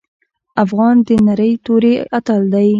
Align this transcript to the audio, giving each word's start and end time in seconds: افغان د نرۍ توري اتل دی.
افغان 0.63 0.95
د 1.07 1.09
نرۍ 1.27 1.51
توري 1.65 1.93
اتل 2.17 2.41
دی. 2.53 2.67